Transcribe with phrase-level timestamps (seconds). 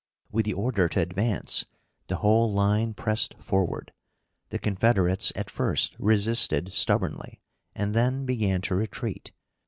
[0.31, 1.63] With the order to advance,
[2.07, 3.93] the whole line pressed forward.
[4.49, 7.39] The Confederates at first resisted stubbornly,
[7.75, 9.31] and then began to retreat.